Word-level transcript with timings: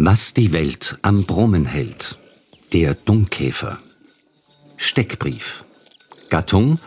Was 0.00 0.32
die 0.32 0.52
Welt 0.52 0.96
am 1.02 1.24
Brummen 1.24 1.66
hält. 1.66 2.16
Der 2.72 2.94
Dummkäfer. 2.94 3.80
Steckbrief. 4.76 5.64
Gattung 6.30 6.78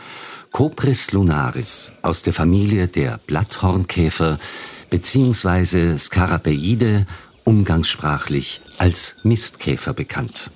Copris 0.52 1.12
lunaris 1.12 1.92
aus 2.04 2.24
der 2.24 2.32
Familie 2.32 2.88
der 2.88 3.20
Blatthornkäfer 3.28 4.40
bzw. 4.90 5.98
Scarabeide, 5.98 7.06
umgangssprachlich 7.44 8.62
als 8.78 9.18
Mistkäfer 9.24 9.94
bekannt. 9.94 10.52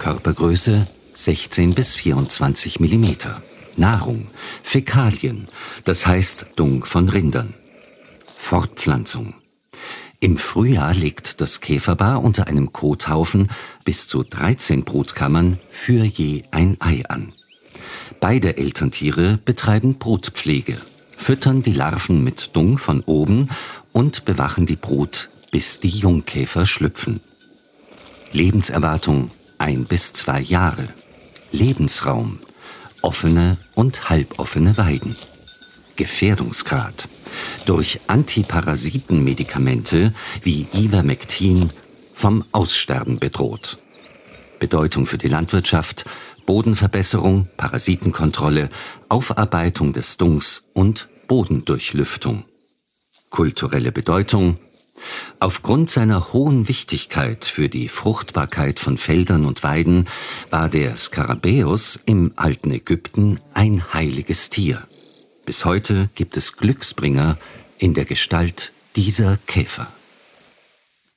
Körpergröße 0.00 0.88
16 1.14 1.74
bis 1.74 1.94
24 1.94 2.80
Millimeter. 2.80 3.40
Nahrung, 3.76 4.26
Fäkalien, 4.64 5.46
das 5.84 6.04
heißt 6.04 6.46
Dung 6.56 6.84
von 6.84 7.08
Rindern. 7.08 7.54
Fortpflanzung. 8.36 9.34
Im 10.20 10.38
Frühjahr 10.38 10.94
legt 10.94 11.40
das 11.40 11.60
Käferpaar 11.60 12.22
unter 12.22 12.46
einem 12.46 12.72
Kothaufen 12.72 13.50
bis 13.84 14.08
zu 14.08 14.22
13 14.22 14.84
Brutkammern 14.84 15.58
für 15.70 16.04
je 16.04 16.44
ein 16.52 16.76
Ei 16.80 17.02
an. 17.08 17.32
Beide 18.20 18.56
Elterntiere 18.56 19.38
betreiben 19.44 19.98
Brutpflege, 19.98 20.78
füttern 21.16 21.62
die 21.62 21.74
Larven 21.74 22.24
mit 22.24 22.56
Dung 22.56 22.78
von 22.78 23.00
oben 23.00 23.50
und 23.92 24.24
bewachen 24.24 24.64
die 24.64 24.76
Brut, 24.76 25.28
bis 25.50 25.80
die 25.80 25.90
Jungkäfer 25.90 26.64
schlüpfen. 26.64 27.20
Lebenserwartung 28.32 29.30
ein 29.58 29.84
bis 29.84 30.12
zwei 30.14 30.40
Jahre. 30.40 30.88
Lebensraum 31.52 32.38
offene 33.02 33.58
und 33.74 34.08
halboffene 34.08 34.76
Weiden. 34.76 35.14
Gefährdungsgrad 35.96 37.08
durch 37.64 38.00
Antiparasitenmedikamente 38.06 40.14
wie 40.42 40.66
Ivermectin 40.72 41.70
vom 42.14 42.44
Aussterben 42.52 43.18
bedroht. 43.18 43.78
Bedeutung 44.58 45.06
für 45.06 45.18
die 45.18 45.28
Landwirtschaft, 45.28 46.04
Bodenverbesserung, 46.46 47.48
Parasitenkontrolle, 47.56 48.70
Aufarbeitung 49.08 49.92
des 49.92 50.16
Dungs 50.16 50.62
und 50.72 51.08
Bodendurchlüftung. 51.28 52.44
Kulturelle 53.30 53.92
Bedeutung 53.92 54.58
Aufgrund 55.40 55.90
seiner 55.90 56.32
hohen 56.32 56.68
Wichtigkeit 56.68 57.44
für 57.44 57.68
die 57.68 57.88
Fruchtbarkeit 57.88 58.78
von 58.78 58.98
Feldern 58.98 59.44
und 59.44 59.62
Weiden 59.62 60.06
war 60.50 60.68
der 60.68 60.96
Skarabäus 60.96 61.98
im 62.06 62.32
alten 62.36 62.70
Ägypten 62.70 63.40
ein 63.54 63.92
heiliges 63.92 64.50
Tier. 64.50 64.82
Bis 65.46 65.64
heute 65.64 66.10
gibt 66.16 66.36
es 66.36 66.56
Glücksbringer 66.56 67.38
in 67.78 67.94
der 67.94 68.04
Gestalt 68.04 68.72
dieser 68.96 69.36
Käfer. 69.46 69.86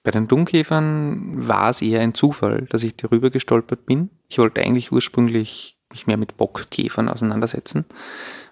Bei 0.03 0.11
den 0.11 0.27
Dummkäfern 0.27 1.47
war 1.47 1.71
es 1.71 1.81
eher 1.81 2.01
ein 2.01 2.13
Zufall, 2.13 2.67
dass 2.69 2.83
ich 2.83 2.95
darüber 2.95 3.31
gestolpert 3.31 3.87
bin. 3.87 4.11
Ich 4.29 4.37
wollte 4.37 4.61
eigentlich 4.61 4.91
ursprünglich 4.91 5.79
mich 5.91 6.05
mehr 6.05 6.17
mit 6.17 6.37
Bockkäfern 6.37 7.09
auseinandersetzen 7.09 7.85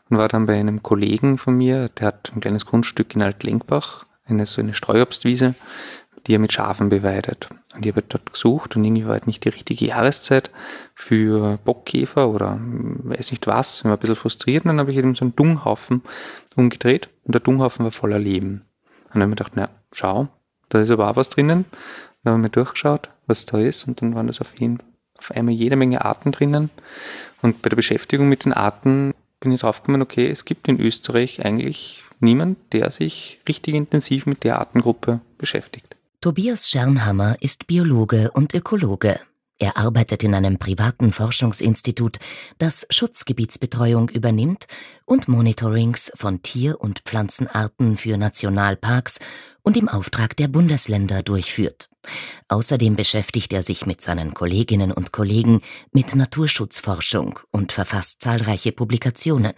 und 0.10 0.18
war 0.18 0.28
dann 0.28 0.48
bei 0.48 0.60
einem 0.60 0.82
Kollegen 0.82 1.38
von 1.38 1.56
mir, 1.56 1.90
der 1.90 2.08
hat 2.08 2.32
ein 2.34 2.42
kleines 2.42 2.66
Grundstück 2.66 3.14
in 3.14 3.22
Altlenkbach, 3.22 4.08
eine 4.26 4.48
so 4.48 4.62
eine 4.62 4.74
Streuobstwiese, 4.74 5.54
die 6.28 6.36
er 6.36 6.40
mit 6.40 6.52
Schafen 6.52 6.90
beweidet. 6.90 7.50
Und 7.74 7.86
ich 7.86 7.92
habe 7.92 8.04
dort 8.08 8.32
gesucht 8.32 8.76
und 8.76 8.84
irgendwie 8.84 9.06
war 9.06 9.14
halt 9.14 9.28
nicht 9.28 9.46
die 9.46 9.50
richtige 9.50 9.86
Jahreszeit 9.86 10.52
für 10.94 11.58
Bockkäfer 11.64 12.30
oder 12.30 12.60
weiß 12.62 13.32
nicht 13.32 13.48
was. 13.48 13.80
Ich 13.80 13.86
war 13.86 13.94
ein 13.94 14.00
bisschen 14.00 14.16
frustriert 14.16 14.66
und 14.66 14.70
dann 14.70 14.80
habe 14.80 14.92
ich 14.92 14.98
eben 14.98 15.16
so 15.16 15.26
einen 15.26 15.36
Dunghaufen 15.36 16.02
umgedreht 16.56 17.10
und 17.24 17.34
der 17.34 17.42
Dunghaufen 17.42 17.86
war 17.86 17.92
voller 17.92 18.20
Leben. 18.20 18.66
Und 19.06 19.14
dann 19.14 19.22
habe 19.22 19.24
ich 19.24 19.30
mir 19.30 19.36
gedacht, 19.36 19.52
na, 19.56 19.70
schau, 19.92 20.28
da 20.70 20.82
ist 20.82 20.92
aber 20.92 21.10
auch 21.10 21.16
was 21.16 21.30
drinnen. 21.30 21.66
Dann 22.24 22.34
haben 22.34 22.44
wir 22.44 22.50
durchgeschaut, 22.50 23.10
was 23.26 23.46
da 23.46 23.60
ist 23.60 23.88
und 23.88 24.02
dann 24.02 24.16
waren 24.16 24.28
das 24.28 24.42
auf, 24.42 24.60
jeden, 24.60 24.80
auf 25.18 25.32
einmal 25.32 25.54
jede 25.54 25.76
Menge 25.76 26.04
Arten 26.04 26.32
drinnen. 26.32 26.70
Und 27.42 27.62
bei 27.62 27.70
der 27.70 27.78
Beschäftigung 27.78 28.28
mit 28.28 28.44
den 28.44 28.54
Arten 28.54 29.14
bin 29.40 29.52
ich 29.52 29.62
draufgekommen, 29.62 30.02
okay, 30.02 30.30
es 30.30 30.46
gibt 30.46 30.68
in 30.68 30.80
Österreich 30.80 31.46
eigentlich 31.46 32.04
niemand, 32.20 32.58
der 32.74 32.92
sich 32.92 33.40
richtig 33.48 33.76
intensiv 33.76 34.26
mit 34.26 34.44
der 34.44 34.60
Artengruppe 34.60 35.22
beschäftigt. 35.38 35.97
Tobias 36.20 36.68
Schernhammer 36.68 37.38
ist 37.42 37.68
Biologe 37.68 38.32
und 38.32 38.56
Ökologe. 38.56 39.20
Er 39.60 39.78
arbeitet 39.78 40.24
in 40.24 40.34
einem 40.34 40.58
privaten 40.58 41.12
Forschungsinstitut, 41.12 42.18
das 42.58 42.88
Schutzgebietsbetreuung 42.90 44.10
übernimmt 44.10 44.66
und 45.06 45.28
Monitorings 45.28 46.12
von 46.16 46.42
Tier- 46.42 46.82
und 46.82 47.02
Pflanzenarten 47.02 47.98
für 47.98 48.18
Nationalparks 48.18 49.20
und 49.62 49.78
im 49.78 49.88
Auftrag 49.88 50.36
der 50.38 50.48
Bundesländer 50.48 51.22
durchführt. 51.22 51.92
Außerdem 52.50 52.96
beschäftigt 52.96 53.54
er 53.54 53.62
sich 53.62 53.86
mit 53.86 54.02
seinen 54.02 54.34
Kolleginnen 54.34 54.92
und 54.92 55.12
Kollegen 55.12 55.62
mit 55.92 56.16
Naturschutzforschung 56.16 57.40
und 57.52 57.74
verfasst 57.74 58.22
zahlreiche 58.24 58.72
Publikationen. 58.72 59.54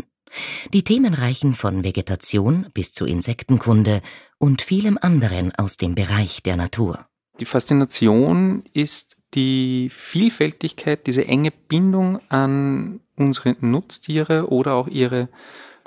Die 0.73 0.83
Themen 0.83 1.13
reichen 1.13 1.53
von 1.53 1.83
Vegetation 1.83 2.67
bis 2.73 2.93
zu 2.93 3.05
Insektenkunde 3.05 4.01
und 4.37 4.61
vielem 4.61 4.97
anderen 5.01 5.53
aus 5.55 5.77
dem 5.77 5.95
Bereich 5.95 6.43
der 6.43 6.57
Natur. 6.57 7.05
Die 7.39 7.45
Faszination 7.45 8.63
ist 8.73 9.17
die 9.33 9.89
Vielfältigkeit, 9.91 11.07
diese 11.07 11.25
enge 11.25 11.51
Bindung 11.51 12.19
an 12.29 12.99
unsere 13.15 13.55
Nutztiere 13.59 14.49
oder 14.49 14.73
auch 14.73 14.87
ihre 14.87 15.29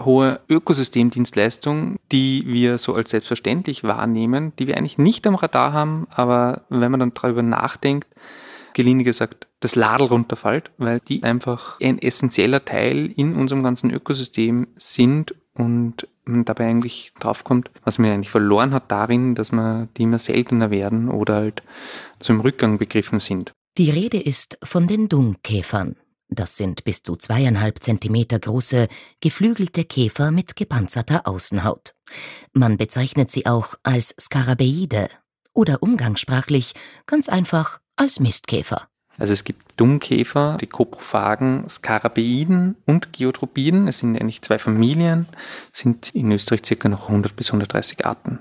hohe 0.01 0.41
Ökosystemdienstleistung, 0.49 1.97
die 2.11 2.45
wir 2.47 2.79
so 2.79 2.95
als 2.95 3.11
selbstverständlich 3.11 3.85
wahrnehmen, 3.85 4.53
die 4.59 4.67
wir 4.67 4.77
eigentlich 4.77 4.99
nicht 4.99 5.27
am 5.27 5.35
Radar 5.35 5.73
haben, 5.73 6.07
aber 6.11 6.63
wenn 6.69 6.91
man 6.91 7.01
dann 7.01 7.15
darüber 7.15 7.43
nachdenkt, 7.43 8.09
gelinde 8.75 9.05
gesagt, 9.05 9.47
das 9.61 9.75
Ladel 9.75 10.09
runterfällt, 10.09 10.71
weil 10.79 11.01
die 11.01 11.23
einfach 11.23 11.79
ein 11.81 11.99
essentieller 11.99 12.65
Teil 12.65 13.13
in 13.17 13.35
unserem 13.37 13.63
ganzen 13.63 13.91
Ökosystem 13.91 14.69
sind 14.77 15.35
und 15.55 16.09
man 16.25 16.45
dabei 16.45 16.69
eigentlich 16.69 17.13
draufkommt, 17.19 17.71
was 17.85 17.99
man 17.99 18.11
eigentlich 18.11 18.31
verloren 18.31 18.73
hat 18.73 18.91
darin, 18.91 19.35
dass 19.35 19.53
man 19.53 19.89
die 19.97 20.05
immer 20.05 20.19
seltener 20.19 20.71
werden 20.71 21.09
oder 21.09 21.35
halt 21.35 21.63
zum 22.21 22.41
Rückgang 22.41 22.79
begriffen 22.79 23.21
sind. 23.21 23.53
Die 23.79 23.91
Rede 23.91 24.21
ist 24.21 24.59
von 24.63 24.87
den 24.87 25.09
Dungkäfern. 25.09 25.97
Das 26.29 26.57
sind 26.57 26.85
bis 26.85 27.03
zu 27.03 27.17
zweieinhalb 27.17 27.83
Zentimeter 27.83 28.39
große, 28.39 28.89
geflügelte 29.21 29.85
Käfer 29.85 30.31
mit 30.31 30.57
gepanzerter 30.57 31.27
Außenhaut. 31.27 31.95
Man 32.55 32.79
bezeichnet 32.79 33.31
sie 33.31 33.47
auch 33.47 33.75
als 33.83 34.15
Skarabeide 34.19 35.09
oder 35.53 35.83
umgangssprachlich 35.83 36.73
ganz 37.05 37.29
einfach 37.29 37.82
als 38.03 38.21
Mistkäfer. 38.21 38.89
Also 39.19 39.33
es 39.33 39.45
gibt 39.45 39.63
Dummkäfer, 39.77 40.57
die 40.61 40.67
Koprophagen, 40.67 41.69
Skarabeiden 41.69 42.77
und 42.87 43.13
Geotropiden. 43.13 43.87
Es 43.87 43.99
sind 43.99 44.21
eigentlich 44.21 44.43
zwei 44.43 44.59
Familien, 44.59 45.27
sind 45.71 46.15
in 46.15 46.33
Österreich 46.33 46.63
circa 46.65 46.89
noch 46.89 47.09
100 47.09 47.37
bis 47.37 47.51
130 47.51 48.05
Arten. 48.05 48.41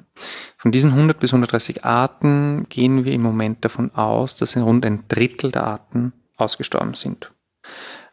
Von 0.57 0.71
diesen 0.71 0.91
100 0.91 1.19
bis 1.19 1.33
130 1.33 1.85
Arten 1.85 2.65
gehen 2.69 3.05
wir 3.05 3.13
im 3.13 3.21
Moment 3.21 3.63
davon 3.63 3.93
aus, 3.93 4.35
dass 4.35 4.57
rund 4.57 4.85
ein 4.85 5.03
Drittel 5.07 5.51
der 5.51 5.65
Arten 5.65 6.13
ausgestorben 6.37 6.95
sind. 6.95 7.31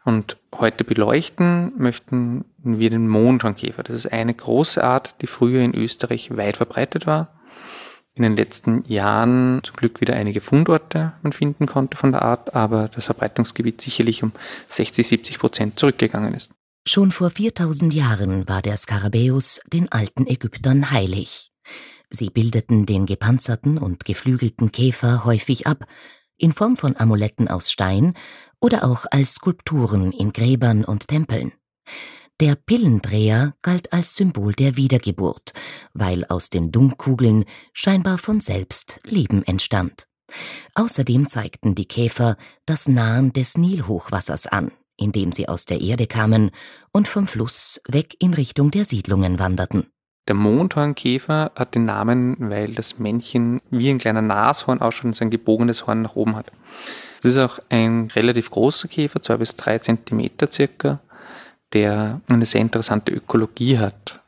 Und 0.04 0.36
heute 0.54 0.84
beleuchten 0.84 1.72
möchten 1.76 2.44
wir 2.58 2.90
den 2.90 3.08
Mondhornkäfer. 3.08 3.82
Das 3.82 3.96
ist 3.96 4.12
eine 4.12 4.34
große 4.34 4.82
Art, 4.82 5.14
die 5.22 5.26
früher 5.26 5.62
in 5.62 5.74
Österreich 5.74 6.36
weit 6.36 6.58
verbreitet 6.58 7.06
war 7.06 7.37
in 8.18 8.22
den 8.24 8.36
letzten 8.36 8.84
Jahren 8.86 9.60
zum 9.64 9.76
Glück 9.76 10.00
wieder 10.00 10.14
einige 10.14 10.40
Fundorte 10.40 11.12
man 11.22 11.32
finden 11.32 11.66
konnte 11.66 11.96
von 11.96 12.12
der 12.12 12.22
Art, 12.22 12.54
aber 12.54 12.88
das 12.88 13.06
Verbreitungsgebiet 13.06 13.80
sicherlich 13.80 14.22
um 14.22 14.32
60, 14.66 15.06
70 15.06 15.38
Prozent 15.38 15.78
zurückgegangen 15.78 16.34
ist. 16.34 16.50
Schon 16.86 17.12
vor 17.12 17.30
4000 17.30 17.92
Jahren 17.92 18.48
war 18.48 18.62
der 18.62 18.76
Skarabäus 18.76 19.60
den 19.72 19.92
alten 19.92 20.26
Ägyptern 20.26 20.90
heilig. 20.90 21.52
Sie 22.10 22.30
bildeten 22.30 22.86
den 22.86 23.06
gepanzerten 23.06 23.78
und 23.78 24.04
geflügelten 24.04 24.72
Käfer 24.72 25.24
häufig 25.24 25.66
ab, 25.66 25.84
in 26.38 26.52
Form 26.52 26.76
von 26.76 26.96
Amuletten 26.96 27.48
aus 27.48 27.70
Stein 27.70 28.14
oder 28.60 28.84
auch 28.84 29.04
als 29.10 29.34
Skulpturen 29.34 30.12
in 30.12 30.32
Gräbern 30.32 30.84
und 30.84 31.08
Tempeln. 31.08 31.52
Der 32.40 32.54
Pillendreher 32.54 33.54
galt 33.62 33.92
als 33.92 34.14
Symbol 34.14 34.52
der 34.52 34.76
Wiedergeburt, 34.76 35.52
weil 35.92 36.24
aus 36.26 36.50
den 36.50 36.70
Dunkkugeln 36.70 37.44
scheinbar 37.72 38.16
von 38.16 38.40
selbst 38.40 39.00
Leben 39.02 39.42
entstand. 39.42 40.06
Außerdem 40.74 41.26
zeigten 41.26 41.74
die 41.74 41.86
Käfer 41.86 42.36
das 42.64 42.86
Nahen 42.86 43.32
des 43.32 43.58
Nilhochwassers 43.58 44.46
an, 44.46 44.70
indem 44.96 45.32
sie 45.32 45.48
aus 45.48 45.64
der 45.64 45.80
Erde 45.80 46.06
kamen 46.06 46.52
und 46.92 47.08
vom 47.08 47.26
Fluss 47.26 47.80
weg 47.88 48.14
in 48.20 48.34
Richtung 48.34 48.70
der 48.70 48.84
Siedlungen 48.84 49.40
wanderten. 49.40 49.88
Der 50.28 50.36
Mondhornkäfer 50.36 51.50
hat 51.56 51.74
den 51.74 51.86
Namen, 51.86 52.36
weil 52.38 52.72
das 52.72 53.00
Männchen 53.00 53.62
wie 53.70 53.90
ein 53.90 53.98
kleiner 53.98 54.22
Nashorn 54.22 54.80
ausschaut 54.80 55.06
und 55.06 55.14
sein 55.16 55.30
gebogenes 55.30 55.88
Horn 55.88 56.02
nach 56.02 56.14
oben 56.14 56.36
hat. 56.36 56.52
Es 57.20 57.24
ist 57.24 57.38
auch 57.38 57.58
ein 57.68 58.12
relativ 58.14 58.50
großer 58.50 58.86
Käfer, 58.86 59.20
zwei 59.22 59.38
bis 59.38 59.56
drei 59.56 59.78
Zentimeter 59.78 60.48
circa, 60.52 61.00
der 61.72 62.20
eine 62.28 62.46
sehr 62.46 62.60
interessante 62.60 63.12
Ökologie 63.12 63.78
hat. 63.78 64.22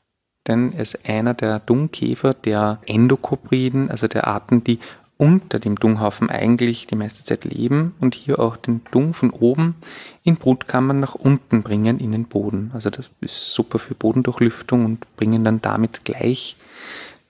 Denn 0.46 0.72
er 0.72 0.82
ist 0.82 1.08
einer 1.08 1.34
der 1.34 1.60
Dummkäfer, 1.60 2.34
der 2.34 2.81
Endokopriden, 2.87 3.90
also 3.90 4.08
der 4.08 4.26
Arten, 4.26 4.64
die 4.64 4.78
unter 5.20 5.58
dem 5.58 5.76
Dunghaufen 5.76 6.31
eigentlich 6.31 6.87
die 6.87 6.96
meiste 6.96 7.22
Zeit 7.25 7.44
leben 7.44 7.94
und 8.00 8.14
hier 8.14 8.38
auch 8.38 8.56
den 8.56 8.81
Dung 8.90 9.12
von 9.12 9.28
oben 9.28 9.75
in 10.22 10.37
Brutkammern 10.37 10.98
nach 10.98 11.14
unten 11.14 11.62
bringen 11.62 12.00
in 12.00 12.12
den 12.12 12.25
Boden. 12.25 12.70
Also 12.72 12.88
das 12.88 13.10
ist 13.20 13.52
super 13.52 13.78
für 13.78 13.94
Bodendurchlüftung 13.94 14.87
und 14.87 15.16
bringen 15.16 15.44
dann 15.44 15.60
damit 15.60 16.06
gleich 16.06 16.56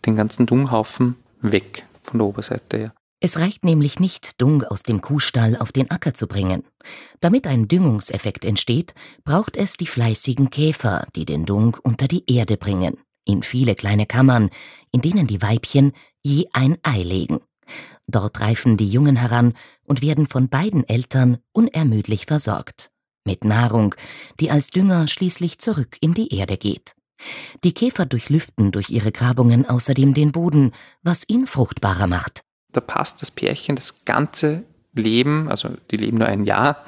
den 0.07 0.15
ganzen 0.15 0.47
Dunghaufen 0.47 1.17
weg 1.41 1.85
von 2.05 2.19
der 2.21 2.29
Oberseite 2.29 2.77
her. 2.77 2.93
Es 3.23 3.39
reicht 3.39 3.65
nämlich 3.67 4.01
nicht, 4.01 4.41
Dung 4.41 4.65
aus 4.65 4.83
dem 4.83 5.03
Kuhstall 5.03 5.57
auf 5.57 5.73
den 5.73 5.91
Acker 5.91 6.15
zu 6.15 6.27
bringen. 6.27 6.65
Damit 7.21 7.47
ein 7.47 7.69
Düngungseffekt 7.69 8.47
entsteht, 8.47 8.95
braucht 9.25 9.59
es 9.59 9.77
die 9.77 9.87
fleißigen 9.87 10.49
Käfer, 10.49 11.07
die 11.15 11.27
den 11.27 11.45
Dung 11.45 11.77
unter 11.83 12.09
die 12.09 12.25
Erde 12.33 12.57
bringen, 12.57 12.97
in 13.27 13.43
viele 13.43 13.75
kleine 13.75 14.07
Kammern, 14.07 14.49
in 14.91 15.03
denen 15.03 15.27
die 15.27 15.43
Weibchen 15.43 15.93
je 16.23 16.47
ein 16.55 16.79
Ei 16.83 17.03
legen. 17.03 17.41
Dort 18.07 18.41
reifen 18.41 18.79
die 18.79 18.89
Jungen 18.89 19.17
heran 19.17 19.53
und 19.85 20.01
werden 20.01 20.27
von 20.27 20.49
beiden 20.49 20.89
Eltern 20.89 21.39
unermüdlich 21.53 22.25
versorgt. 22.25 22.91
Mit 23.25 23.45
Nahrung, 23.45 23.95
die 24.41 24.51
als 24.51 24.71
Dünger 24.71 25.09
schließlich 25.09 25.59
zurück 25.59 25.99
in 26.01 26.15
die 26.15 26.35
Erde 26.35 26.57
geht. 26.57 26.95
Die 27.65 27.75
Käfer 27.75 28.07
durchlüften 28.07 28.73
durch 28.73 28.89
ihre 28.89 29.13
Grabungen 29.13 29.69
außerdem 29.69 30.15
den 30.15 30.33
Boden, 30.33 30.73
was 31.03 31.25
ihn 31.29 31.47
fruchtbarer 31.47 32.07
macht. 32.07 32.41
Da 32.73 32.81
passt 32.81 33.23
das 33.23 33.31
Pärchen 33.31 33.77
das 33.77 34.05
ganze 34.05 34.63
Leben, 34.93 35.49
also 35.49 35.71
die 35.91 35.97
leben 35.97 36.19
nur 36.19 36.29
ein 36.29 36.45
Jahr, 36.45 36.85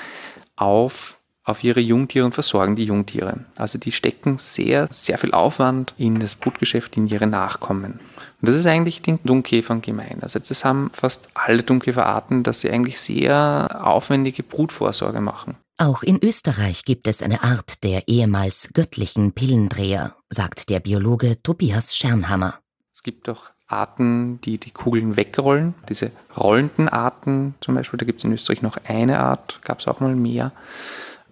auf 0.56 1.18
auf 1.44 1.62
ihre 1.62 1.80
Jungtiere 1.80 2.24
und 2.24 2.32
versorgen 2.32 2.74
die 2.74 2.86
Jungtiere. 2.86 3.40
Also 3.56 3.78
die 3.78 3.92
stecken 3.92 4.38
sehr, 4.38 4.88
sehr 4.90 5.18
viel 5.18 5.32
Aufwand 5.32 5.94
in 5.98 6.18
das 6.18 6.34
Brutgeschäft, 6.34 6.96
in 6.96 7.06
ihre 7.06 7.26
Nachkommen. 7.26 8.00
Und 8.40 8.48
das 8.48 8.54
ist 8.54 8.66
eigentlich 8.66 9.02
den 9.02 9.20
Dunkäfern 9.24 9.82
gemein. 9.82 10.18
Also 10.22 10.38
das 10.38 10.64
haben 10.64 10.90
fast 10.94 11.28
alle 11.34 11.62
Dunkäferarten, 11.62 12.42
dass 12.42 12.62
sie 12.62 12.70
eigentlich 12.70 12.98
sehr 12.98 13.78
aufwendige 13.84 14.42
Brutvorsorge 14.42 15.20
machen. 15.20 15.56
Auch 15.76 16.02
in 16.02 16.22
Österreich 16.22 16.84
gibt 16.84 17.06
es 17.06 17.20
eine 17.20 17.42
Art 17.42 17.82
der 17.84 18.08
ehemals 18.08 18.70
göttlichen 18.72 19.32
Pillendreher, 19.32 20.14
sagt 20.30 20.70
der 20.70 20.80
Biologe 20.80 21.42
Tobias 21.42 21.94
Schernhammer. 21.94 22.54
Es 22.92 23.02
gibt 23.02 23.28
auch 23.28 23.50
Arten, 23.66 24.40
die 24.42 24.58
die 24.58 24.70
Kugeln 24.70 25.16
wegrollen. 25.16 25.74
Diese 25.88 26.12
rollenden 26.36 26.88
Arten 26.88 27.54
zum 27.60 27.74
Beispiel, 27.74 27.98
da 27.98 28.06
gibt 28.06 28.18
es 28.18 28.24
in 28.24 28.32
Österreich 28.32 28.62
noch 28.62 28.78
eine 28.86 29.20
Art, 29.20 29.60
gab 29.64 29.80
es 29.80 29.88
auch 29.88 30.00
mal 30.00 30.14
mehr 30.14 30.52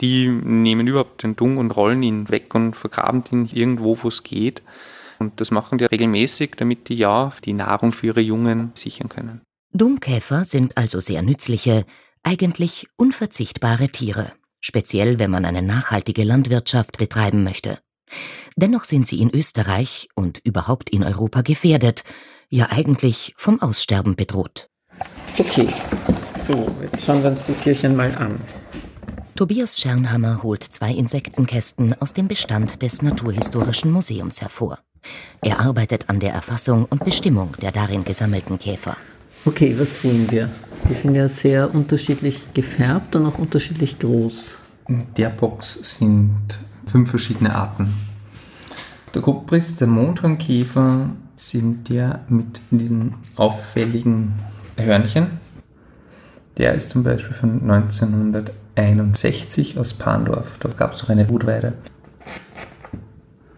die 0.02 0.26
nehmen 0.26 0.86
überhaupt 0.86 1.22
den 1.22 1.36
Dung 1.36 1.56
und 1.56 1.70
rollen 1.70 2.02
ihn 2.02 2.28
weg 2.28 2.54
und 2.54 2.74
vergraben 2.74 3.22
ihn 3.30 3.48
irgendwo, 3.50 3.96
wo 4.02 4.08
es 4.08 4.24
geht. 4.24 4.62
Und 5.18 5.40
das 5.40 5.52
machen 5.52 5.78
die 5.78 5.84
regelmäßig, 5.84 6.52
damit 6.56 6.88
die 6.88 6.96
ja 6.96 7.32
die 7.44 7.52
Nahrung 7.52 7.92
für 7.92 8.08
ihre 8.08 8.20
Jungen 8.20 8.72
sichern 8.74 9.08
können. 9.08 9.40
Dungkäfer 9.72 10.44
sind 10.44 10.76
also 10.76 10.98
sehr 10.98 11.22
nützliche, 11.22 11.86
eigentlich 12.24 12.88
unverzichtbare 12.96 13.88
Tiere, 13.88 14.32
speziell 14.60 15.20
wenn 15.20 15.30
man 15.30 15.44
eine 15.44 15.62
nachhaltige 15.62 16.24
Landwirtschaft 16.24 16.98
betreiben 16.98 17.44
möchte. 17.44 17.78
Dennoch 18.56 18.84
sind 18.84 19.06
sie 19.06 19.20
in 19.20 19.30
Österreich 19.30 20.08
und 20.14 20.38
überhaupt 20.44 20.90
in 20.90 21.04
Europa 21.04 21.42
gefährdet, 21.42 22.04
ja 22.48 22.68
eigentlich 22.70 23.34
vom 23.36 23.60
Aussterben 23.60 24.14
bedroht. 24.16 24.68
Okay, 25.38 25.68
so, 26.38 26.74
jetzt 26.82 27.04
schauen 27.04 27.22
wir 27.22 27.30
uns 27.30 27.46
die 27.46 27.54
Tierchen 27.54 27.96
mal 27.96 28.14
an. 28.16 28.38
Tobias 29.34 29.80
Schernhammer 29.80 30.42
holt 30.42 30.62
zwei 30.62 30.92
Insektenkästen 30.92 31.94
aus 32.00 32.12
dem 32.12 32.28
Bestand 32.28 32.82
des 32.82 33.00
Naturhistorischen 33.00 33.90
Museums 33.90 34.42
hervor. 34.42 34.78
Er 35.40 35.60
arbeitet 35.60 36.10
an 36.10 36.20
der 36.20 36.32
Erfassung 36.32 36.84
und 36.84 37.04
Bestimmung 37.04 37.56
der 37.60 37.72
darin 37.72 38.04
gesammelten 38.04 38.58
Käfer. 38.58 38.96
Okay, 39.44 39.74
was 39.76 40.02
sehen 40.02 40.30
wir? 40.30 40.50
Die 40.88 40.94
sind 40.94 41.14
ja 41.14 41.28
sehr 41.28 41.74
unterschiedlich 41.74 42.54
gefärbt 42.54 43.16
und 43.16 43.26
auch 43.26 43.38
unterschiedlich 43.38 43.98
groß. 43.98 44.56
In 44.88 45.06
der 45.16 45.30
Box 45.30 45.96
sind 45.98 46.58
fünf 46.86 47.10
verschiedene 47.10 47.54
Arten. 47.54 47.94
Der 49.14 49.22
Kupris, 49.22 49.76
der 49.76 49.88
Mondhornkäfer, 49.88 51.10
sind 51.36 51.88
der 51.88 52.20
mit 52.28 52.60
diesen 52.70 53.14
auffälligen 53.36 54.34
Hörnchen. 54.76 55.38
Der 56.58 56.74
ist 56.74 56.90
zum 56.90 57.02
Beispiel 57.02 57.34
von 57.34 57.62
1900 57.62 58.52
61 58.76 59.78
aus 59.78 59.94
Pandorf. 59.94 60.56
Da 60.60 60.68
gab 60.70 60.92
es 60.92 60.98
doch 60.98 61.10
eine 61.10 61.28
Wutweide. 61.28 61.74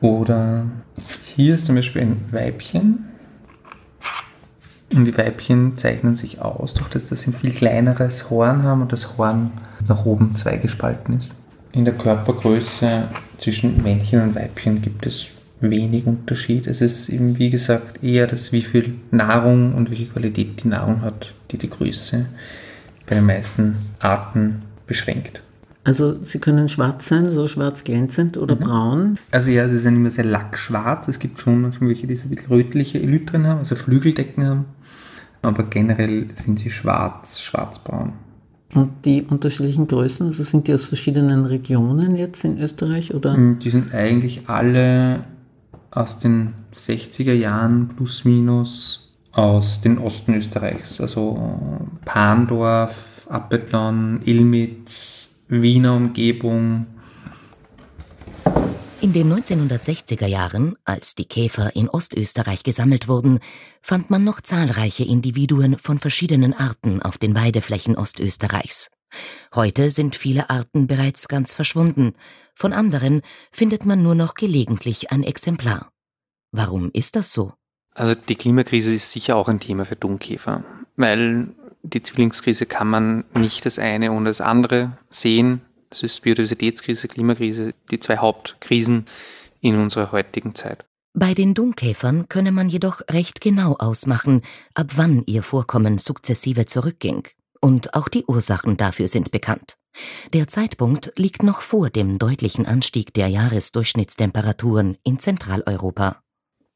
Oder 0.00 0.66
hier 1.24 1.54
ist 1.54 1.66
zum 1.66 1.76
Beispiel 1.76 2.02
ein 2.02 2.28
Weibchen. 2.30 3.06
Und 4.92 5.06
die 5.06 5.16
Weibchen 5.16 5.76
zeichnen 5.76 6.14
sich 6.14 6.40
aus, 6.40 6.74
durch 6.74 6.88
das 6.88 7.08
sie 7.08 7.30
ein 7.30 7.34
viel 7.34 7.52
kleineres 7.52 8.30
Horn 8.30 8.62
haben 8.62 8.82
und 8.82 8.92
das 8.92 9.16
Horn 9.18 9.52
nach 9.88 10.04
oben 10.04 10.36
zweigespalten 10.36 11.16
ist. 11.16 11.34
In 11.74 11.84
der 11.84 11.94
Körpergröße 11.94 13.08
zwischen 13.36 13.82
Männchen 13.82 14.22
und 14.22 14.36
Weibchen 14.36 14.80
gibt 14.80 15.06
es 15.06 15.26
wenig 15.58 16.06
Unterschied. 16.06 16.68
Es 16.68 16.80
ist 16.80 17.08
eben, 17.08 17.36
wie 17.38 17.50
gesagt, 17.50 18.00
eher 18.00 18.28
das, 18.28 18.52
wie 18.52 18.62
viel 18.62 18.94
Nahrung 19.10 19.74
und 19.74 19.90
welche 19.90 20.06
Qualität 20.06 20.62
die 20.62 20.68
Nahrung 20.68 21.02
hat, 21.02 21.34
die 21.50 21.58
die 21.58 21.68
Größe 21.68 22.26
bei 23.06 23.16
den 23.16 23.26
meisten 23.26 23.74
Arten 23.98 24.62
beschränkt. 24.86 25.42
Also 25.82 26.24
sie 26.24 26.38
können 26.38 26.68
schwarz 26.68 27.08
sein, 27.08 27.30
so 27.32 27.48
schwarz 27.48 27.82
glänzend 27.82 28.36
oder 28.36 28.54
mhm. 28.54 28.60
braun? 28.60 29.18
Also 29.32 29.50
ja, 29.50 29.68
sie 29.68 29.78
sind 29.78 29.96
immer 29.96 30.10
sehr 30.10 30.24
lackschwarz. 30.24 31.08
Es 31.08 31.18
gibt 31.18 31.40
schon 31.40 31.60
manchmal 31.60 31.88
welche, 31.88 32.06
die 32.06 32.14
so 32.14 32.26
ein 32.26 32.30
bisschen 32.30 32.46
rötliche 32.46 33.02
Elytren 33.02 33.48
haben, 33.48 33.58
also 33.58 33.74
Flügeldecken 33.74 34.46
haben. 34.46 34.64
Aber 35.42 35.64
generell 35.64 36.28
sind 36.36 36.60
sie 36.60 36.70
schwarz, 36.70 37.40
schwarzbraun. 37.40 38.12
Und 38.74 39.04
die 39.04 39.22
unterschiedlichen 39.22 39.86
Größen, 39.86 40.26
also 40.26 40.42
sind 40.42 40.66
die 40.66 40.74
aus 40.74 40.84
verschiedenen 40.84 41.46
Regionen 41.46 42.16
jetzt 42.16 42.44
in 42.44 42.58
Österreich 42.58 43.14
oder? 43.14 43.36
Mm, 43.36 43.58
die 43.60 43.70
sind 43.70 43.94
eigentlich 43.94 44.48
alle 44.48 45.24
aus 45.92 46.18
den 46.18 46.54
60er 46.74 47.32
Jahren 47.32 47.90
plus 47.96 48.24
minus 48.24 49.16
aus 49.32 49.80
den 49.80 49.98
Osten 49.98 50.34
Österreichs, 50.34 51.00
also 51.00 51.88
Pandorf, 52.04 53.26
Appetlon, 53.30 54.20
Ilmitz, 54.24 55.44
Wiener 55.48 55.94
Umgebung. 55.94 56.86
In 59.04 59.12
den 59.12 59.30
1960er 59.30 60.26
Jahren, 60.26 60.76
als 60.86 61.14
die 61.14 61.26
Käfer 61.26 61.76
in 61.76 61.90
Ostösterreich 61.90 62.62
gesammelt 62.62 63.06
wurden, 63.06 63.40
fand 63.82 64.08
man 64.08 64.24
noch 64.24 64.40
zahlreiche 64.40 65.04
Individuen 65.04 65.76
von 65.76 65.98
verschiedenen 65.98 66.54
Arten 66.54 67.02
auf 67.02 67.18
den 67.18 67.34
Weideflächen 67.34 67.98
Ostösterreichs. 67.98 68.90
Heute 69.54 69.90
sind 69.90 70.16
viele 70.16 70.48
Arten 70.48 70.86
bereits 70.86 71.28
ganz 71.28 71.52
verschwunden, 71.52 72.14
von 72.54 72.72
anderen 72.72 73.20
findet 73.52 73.84
man 73.84 74.02
nur 74.02 74.14
noch 74.14 74.32
gelegentlich 74.32 75.12
ein 75.12 75.22
Exemplar. 75.22 75.90
Warum 76.50 76.90
ist 76.94 77.14
das 77.14 77.30
so? 77.30 77.52
Also 77.90 78.14
die 78.14 78.36
Klimakrise 78.36 78.94
ist 78.94 79.12
sicher 79.12 79.36
auch 79.36 79.48
ein 79.48 79.60
Thema 79.60 79.84
für 79.84 79.96
Dungkäfer, 79.96 80.64
weil 80.96 81.48
die 81.82 82.02
Zwillingskrise 82.02 82.64
kann 82.64 82.88
man 82.88 83.24
nicht 83.36 83.66
das 83.66 83.78
eine 83.78 84.12
ohne 84.12 84.30
das 84.30 84.40
andere 84.40 84.96
sehen. 85.10 85.60
Das 85.94 86.02
ist 86.02 86.22
Biodiversitätskrise, 86.22 87.06
Klimakrise, 87.06 87.72
die 87.92 88.00
zwei 88.00 88.16
Hauptkrisen 88.16 89.06
in 89.60 89.78
unserer 89.78 90.10
heutigen 90.10 90.56
Zeit. 90.56 90.84
Bei 91.12 91.34
den 91.34 91.54
Dungkäfern 91.54 92.28
könne 92.28 92.50
man 92.50 92.68
jedoch 92.68 93.02
recht 93.08 93.40
genau 93.40 93.76
ausmachen, 93.78 94.42
ab 94.74 94.88
wann 94.96 95.22
ihr 95.26 95.44
Vorkommen 95.44 95.98
sukzessive 95.98 96.66
zurückging. 96.66 97.28
Und 97.60 97.94
auch 97.94 98.08
die 98.08 98.24
Ursachen 98.24 98.76
dafür 98.76 99.06
sind 99.06 99.30
bekannt. 99.30 99.76
Der 100.32 100.48
Zeitpunkt 100.48 101.12
liegt 101.14 101.44
noch 101.44 101.60
vor 101.60 101.90
dem 101.90 102.18
deutlichen 102.18 102.66
Anstieg 102.66 103.14
der 103.14 103.28
Jahresdurchschnittstemperaturen 103.28 104.98
in 105.04 105.20
Zentraleuropa 105.20 106.24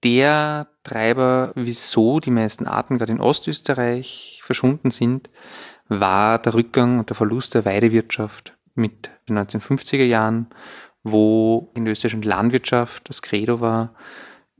der 0.04 0.68
Treiber, 0.84 1.50
wieso 1.56 2.20
die 2.20 2.30
meisten 2.30 2.68
Arten 2.68 2.98
gerade 2.98 3.10
in 3.10 3.20
Ostösterreich 3.20 4.40
verschwunden 4.44 4.92
sind, 4.92 5.28
war 5.88 6.38
der 6.38 6.54
Rückgang 6.54 7.00
und 7.00 7.08
der 7.08 7.16
Verlust 7.16 7.54
der 7.54 7.64
Weidewirtschaft 7.64 8.57
mit 8.78 9.10
den 9.28 9.38
1950er 9.38 10.04
Jahren, 10.04 10.46
wo 11.02 11.70
in 11.74 11.84
der 11.84 11.92
österreichischen 11.92 12.22
Landwirtschaft 12.22 13.08
das 13.08 13.22
Credo 13.22 13.60
war, 13.60 13.94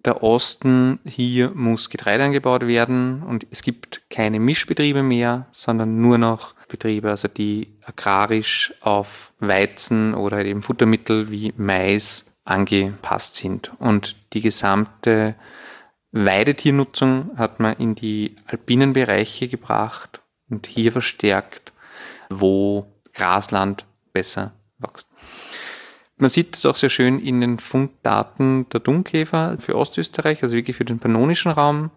der 0.05 0.23
Osten, 0.23 1.01
hier 1.05 1.51
muss 1.55 1.91
Getreide 1.91 2.25
angebaut 2.25 2.67
werden 2.67 3.23
und 3.23 3.47
es 3.51 3.63
gibt 3.63 4.09
keine 4.11 4.39
Mischbetriebe 4.39 5.03
mehr, 5.03 5.47
sondern 5.51 6.01
nur 6.01 6.19
noch 6.19 6.55
Betriebe, 6.69 7.11
also 7.11 7.29
die 7.29 7.79
agrarisch 7.85 8.75
auf 8.81 9.33
Weizen 9.41 10.15
oder 10.15 10.45
eben 10.45 10.63
Futtermittel 10.63 11.31
wie 11.31 11.53
Mais 11.57 12.33
angepasst 12.45 13.37
sind. 13.37 13.73
Und 13.79 14.17
die 14.33 14.41
gesamte 14.41 15.35
Weidetiernutzung 16.13 17.33
hat 17.37 17.61
man 17.61 17.77
in 17.77 17.95
die 17.95 18.37
alpinen 18.47 18.93
Bereiche 18.93 19.49
gebracht 19.49 20.23
und 20.49 20.67
hier 20.67 20.93
verstärkt, 20.93 21.73
wo 22.31 22.87
Grasland 23.13 23.85
besser 24.12 24.53
wächst. 24.79 25.09
Man 26.17 26.31
sieht 26.31 26.57
es 26.57 26.67
auch 26.67 26.75
sehr 26.75 26.91
schön 26.91 27.21
in 27.21 27.41
den 27.41 27.59
Funddaten 27.59 28.69
der 28.71 28.81
Dungkäfer 28.81 29.57
für 29.61 29.77
Ostösterreich, 29.77 30.43
also 30.43 30.57
wirklich 30.57 30.77
für 30.77 30.85
den 30.85 30.99
pannonischen 30.99 31.53
Raum. 31.53 31.91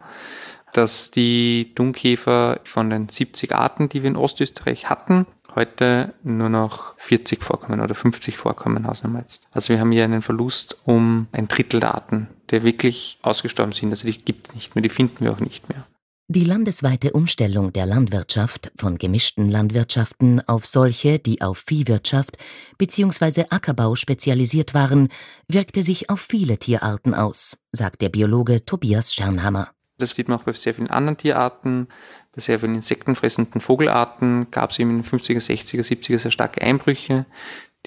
dass 0.74 1.12
die 1.12 1.74
Dunkäfer 1.76 2.62
von 2.64 2.90
den 2.90 3.10
70 3.10 3.54
Arten, 3.54 3.90
die 3.90 4.04
wir 4.04 4.10
in 4.10 4.16
Ostösterreich 4.16 4.90
hatten, 4.90 5.26
heute 5.56 6.14
nur 6.24 6.50
noch 6.50 6.98
40 6.98 7.44
vorkommen 7.44 7.82
oder 7.82 7.94
50 7.94 8.38
vorkommen, 8.38 8.88
Hausnummer 8.88 9.20
jetzt. 9.20 9.48
Also 9.52 9.74
wir 9.74 9.80
haben 9.80 9.92
hier 9.92 10.06
einen 10.06 10.22
Verlust 10.22 10.78
um 10.86 11.28
ein 11.32 11.48
Drittel 11.48 11.82
der 11.82 11.94
Arten, 11.94 12.30
die 12.50 12.64
wirklich 12.64 13.20
ausgestorben 13.22 13.74
sind. 13.74 13.90
Also 13.90 14.08
die 14.08 14.18
gibt 14.18 14.48
es 14.50 14.56
nicht 14.56 14.76
mehr, 14.76 14.82
die 14.82 14.90
finden 14.90 15.26
wir 15.26 15.34
auch 15.34 15.40
nicht 15.40 15.68
mehr. 15.70 15.86
Die 16.34 16.46
landesweite 16.46 17.12
Umstellung 17.12 17.74
der 17.74 17.86
Landwirtschaft 17.86 18.72
von 18.78 18.98
gemischten 18.98 19.52
Landwirtschaften 19.52 20.40
auf 20.48 20.66
solche, 20.66 21.20
die 21.20 21.42
auf 21.42 21.58
Viehwirtschaft 21.68 22.38
bzw. 22.78 23.48
Ackerbau 23.50 23.98
spezialisiert 23.98 24.74
waren, 24.74 25.10
wirkte 25.50 25.84
sich 25.84 26.10
auf 26.10 26.22
viele 26.22 26.58
Tierarten 26.58 27.14
aus, 27.14 27.58
sagt 27.74 28.02
der 28.02 28.08
Biologe 28.08 28.64
Tobias 28.64 29.14
Schernhammer. 29.14 29.72
Das 29.98 30.12
sieht 30.12 30.30
man 30.30 30.40
auch 30.40 30.44
bei 30.44 30.54
sehr 30.54 30.74
vielen 30.74 30.90
anderen 30.90 31.18
Tierarten. 31.18 31.90
Bei 32.34 32.40
sehr 32.40 32.62
vielen 32.62 32.76
insektenfressenden 32.76 33.60
Vogelarten 33.60 34.50
gab 34.52 34.72
es 34.72 34.80
eben 34.80 34.92
in 34.92 35.02
den 35.02 35.06
50er, 35.06 35.46
60er, 35.46 35.82
70er 35.82 36.18
sehr 36.18 36.32
starke 36.32 36.62
Einbrüche, 36.62 37.26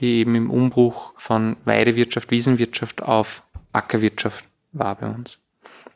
die 0.01 0.17
eben 0.19 0.35
im 0.35 0.51
Umbruch 0.51 1.15
von 1.17 1.57
Weidewirtschaft, 1.65 2.31
Wiesenwirtschaft 2.31 3.03
auf 3.03 3.43
Ackerwirtschaft 3.73 4.45
war 4.73 4.97
bei 4.97 5.07
uns. 5.07 5.39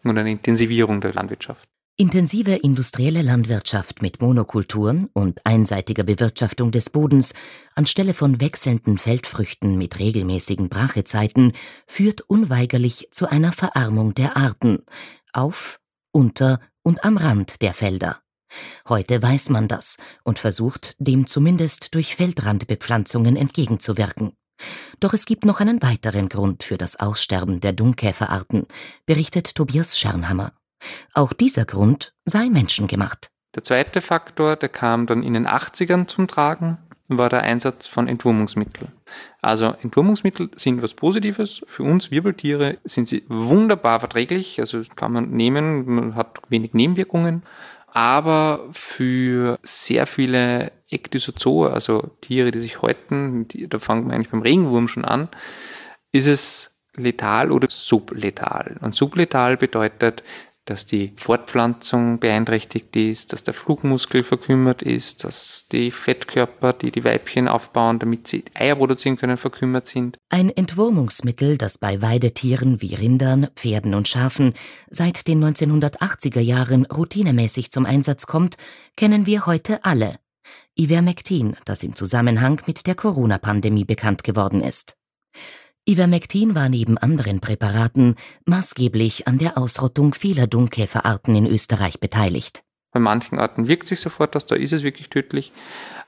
Und 0.03 0.17
eine 0.17 0.31
Intensivierung 0.31 1.03
der 1.03 1.13
Landwirtschaft. 1.13 1.68
Intensive 2.01 2.55
industrielle 2.55 3.23
Landwirtschaft 3.23 4.03
mit 4.03 4.23
Monokulturen 4.23 5.11
und 5.15 5.45
einseitiger 5.45 6.05
Bewirtschaftung 6.05 6.71
des 6.71 6.91
Bodens 6.91 7.35
anstelle 7.75 8.15
von 8.15 8.41
wechselnden 8.41 8.99
Feldfrüchten 8.99 9.77
mit 9.77 9.99
regelmäßigen 9.99 10.69
Brachezeiten 10.69 11.55
führt 11.89 12.21
unweigerlich 12.21 13.09
zu 13.11 13.29
einer 13.29 13.51
Verarmung 13.51 14.15
der 14.15 14.37
Arten 14.37 14.85
auf, 15.33 15.81
unter 16.13 16.61
und 16.85 17.03
am 17.03 17.17
Rand 17.17 17.63
der 17.63 17.75
Felder. 17.75 18.21
Heute 18.89 19.21
weiß 19.21 19.51
man 19.51 19.67
das 19.67 19.97
und 20.23 20.39
versucht, 20.39 20.95
dem 21.01 21.27
zumindest 21.27 21.97
durch 21.97 22.15
Feldrandbepflanzungen 22.15 23.35
entgegenzuwirken. 23.35 24.35
Doch 25.01 25.15
es 25.15 25.27
gibt 25.27 25.45
noch 25.45 25.59
einen 25.59 25.83
weiteren 25.83 26.29
Grund 26.29 26.63
für 26.63 26.79
das 26.79 26.95
Aussterben 26.95 27.59
der 27.59 27.73
Dungkäferarten, 27.73 28.69
berichtet 29.05 29.57
Tobias 29.57 29.99
Schernhammer. 29.99 30.53
Auch 31.15 31.33
dieser 31.33 31.65
Grund 31.65 32.15
sei 32.25 32.49
menschengemacht. 32.49 33.31
Der 33.55 33.65
zweite 33.65 34.01
Faktor, 34.03 34.57
der 34.57 34.69
kam 34.69 35.07
dann 35.07 35.23
in 35.23 35.35
den 35.35 35.47
80ern 35.47 36.07
zum 36.07 36.29
Tragen, 36.29 36.79
war 37.09 37.31
der 37.31 37.43
Einsatz 37.43 37.87
von 37.87 38.07
Entwurmungsmitteln. 38.07 38.93
Also 39.41 39.75
Entwurmungsmittel 39.83 40.51
sind 40.57 40.83
was 40.83 40.93
Positives. 40.93 41.63
Für 41.67 41.83
uns 41.83 42.11
Wirbeltiere 42.11 42.77
sind 42.85 43.09
sie 43.09 43.25
wunderbar 43.29 44.01
verträglich. 44.01 44.61
Also 44.61 44.83
kann 44.95 45.13
man 45.13 45.31
nehmen, 45.31 45.87
man 45.87 46.15
hat 46.15 46.39
wenig 46.51 46.75
Nebenwirkungen. 46.75 47.43
Aber 47.87 48.69
für 48.73 49.59
sehr 49.63 50.07
viele 50.07 50.71
Ekdysozoa, 50.91 51.73
also 51.73 52.11
Tiere, 52.21 52.51
die 52.51 52.61
sich 52.61 52.83
häuten, 52.83 53.49
die, 53.49 53.69
da 53.69 53.79
fangen 53.79 54.07
wir 54.07 54.15
eigentlich 54.15 54.31
beim 54.31 54.43
Regenwurm 54.43 54.89
schon 54.89 55.07
an, 55.07 55.29
ist 56.13 56.27
es 56.27 56.79
letal 56.95 57.51
oder 57.51 57.69
subletal. 57.71 58.77
Und 58.83 58.95
subletal 58.95 59.57
bedeutet, 59.57 60.23
dass 60.71 60.87
die 60.87 61.13
Fortpflanzung 61.17 62.19
beeinträchtigt 62.19 62.95
ist, 62.97 63.33
dass 63.33 63.43
der 63.43 63.55
Flugmuskel 63.55 64.23
verkümmert 64.23 64.83
ist, 64.83 65.25
dass 65.25 65.67
die 65.71 65.91
Fettkörper, 65.91 66.73
die 66.73 66.91
die 66.91 67.05
Weibchen 67.05 67.49
aufbauen, 67.49 67.99
damit 67.99 68.29
sie 68.29 68.45
Eier 68.55 68.77
produzieren 68.77 69.17
können, 69.17 69.37
verkümmert 69.37 69.87
sind. 69.87 70.19
Ein 70.29 70.51
Entwurmungsmittel, 70.51 71.59
das 71.59 71.79
bei 71.79 72.03
Weidetieren 72.03 72.83
wie 72.83 72.95
Rindern, 72.95 73.49
Pferden 73.57 73.95
und 73.95 74.09
Schafen 74.09 74.55
seit 74.91 75.27
den 75.27 75.43
1980er 75.43 76.41
Jahren 76.41 76.85
routinemäßig 76.87 77.71
zum 77.71 77.87
Einsatz 77.87 78.27
kommt, 78.27 78.57
kennen 78.97 79.27
wir 79.27 79.47
heute 79.47 79.85
alle. 79.85 80.17
Ivermectin, 80.79 81.57
das 81.65 81.83
im 81.83 81.97
Zusammenhang 81.97 82.61
mit 82.67 82.87
der 82.87 82.95
Corona-Pandemie 82.95 83.85
bekannt 83.85 84.23
geworden 84.23 84.63
ist. 84.63 84.97
Ivermectin 85.89 86.55
war 86.55 86.69
neben 86.69 86.99
anderen 86.99 87.41
Präparaten 87.41 88.17
maßgeblich 88.45 89.27
an 89.27 89.39
der 89.39 89.57
Ausrottung 89.57 90.13
vieler 90.13 90.47
Dungkäferarten 90.47 91.35
in 91.35 91.47
Österreich 91.47 91.99
beteiligt. 91.99 92.63
Bei 92.93 93.01
manchen 93.01 93.39
Arten 93.39 93.69
wirkt 93.69 93.87
sich 93.87 93.99
sofort 93.99 94.37
aus, 94.37 94.45
da 94.45 94.55
ist 94.55 94.75
es 94.75 94.83
wirklich 94.83 95.09
tödlich. 95.09 95.51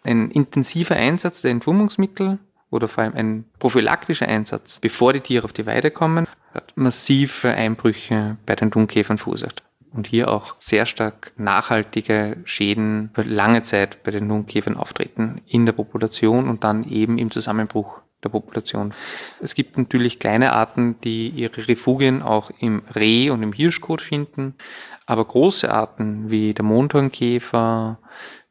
Ein 0.04 0.30
intensiver 0.30 0.96
Einsatz 0.96 1.40
der 1.40 1.52
Entwurmungsmittel 1.52 2.38
oder 2.68 2.88
vor 2.88 3.04
allem 3.04 3.14
ein 3.14 3.44
prophylaktischer 3.58 4.28
Einsatz, 4.28 4.80
bevor 4.80 5.14
die 5.14 5.20
Tiere 5.20 5.44
auf 5.44 5.54
die 5.54 5.64
Weide 5.64 5.90
kommen, 5.90 6.26
hat 6.52 6.76
massive 6.76 7.48
Einbrüche 7.48 8.36
bei 8.44 8.56
den 8.56 8.70
Dungkäfern 8.70 9.16
verursacht. 9.16 9.62
Und 9.92 10.06
hier 10.06 10.30
auch 10.30 10.56
sehr 10.58 10.84
stark 10.84 11.32
nachhaltige 11.38 12.36
Schäden 12.44 13.10
für 13.14 13.22
lange 13.22 13.62
Zeit 13.62 14.02
bei 14.02 14.10
den 14.10 14.28
Dungkäfern 14.28 14.76
auftreten 14.76 15.40
in 15.46 15.64
der 15.64 15.72
Population 15.72 16.50
und 16.50 16.64
dann 16.64 16.84
eben 16.84 17.16
im 17.16 17.30
Zusammenbruch 17.30 18.02
der 18.24 18.28
Population. 18.28 18.92
Es 19.40 19.54
gibt 19.54 19.78
natürlich 19.78 20.18
kleine 20.18 20.52
Arten, 20.52 20.96
die 21.02 21.28
ihre 21.28 21.68
Refugien 21.68 22.22
auch 22.22 22.50
im 22.58 22.82
Reh- 22.94 23.30
und 23.30 23.42
im 23.42 23.52
Hirschkot 23.52 24.00
finden, 24.00 24.54
aber 25.06 25.24
große 25.24 25.72
Arten 25.72 26.30
wie 26.30 26.54
der 26.54 26.64
Mondhornkäfer, 26.64 27.98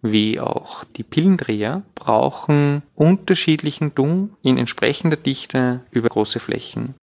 wie 0.01 0.39
auch 0.39 0.83
die 0.83 1.03
Pillendreher 1.03 1.83
brauchen 1.95 2.83
unterschiedlichen 2.95 3.93
Dung 3.95 4.35
in 4.41 4.57
entsprechender 4.57 5.17
Dichte 5.17 5.81
über 5.91 6.09
große 6.09 6.39
Flächen. 6.39 6.95